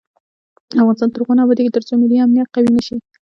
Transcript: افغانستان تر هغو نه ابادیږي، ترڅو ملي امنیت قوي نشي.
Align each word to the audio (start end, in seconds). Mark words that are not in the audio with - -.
افغانستان 0.81 1.09
تر 1.11 1.19
هغو 1.21 1.33
نه 1.37 1.41
ابادیږي، 1.43 1.71
ترڅو 1.75 1.93
ملي 2.01 2.17
امنیت 2.25 2.47
قوي 2.53 2.69
نشي. 2.75 2.97